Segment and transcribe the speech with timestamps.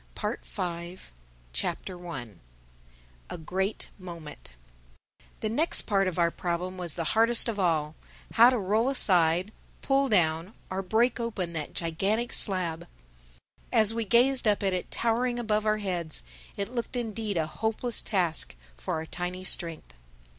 [0.15, 1.13] PART FIVE THE FIRST
[1.53, 2.35] CHAPTER
[3.29, 4.53] A GREAT MOMENT
[5.41, 7.93] THE next part of our problem was the hardest of all:
[8.33, 9.51] how to roll aside,
[9.83, 12.87] pull down or break open, that gigantic slab.
[13.71, 16.23] As we gazed up at it towering above our heads,
[16.57, 19.93] it looked indeed a hopeless task for our tiny strength.